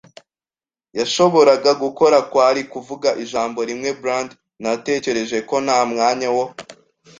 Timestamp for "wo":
6.35-6.43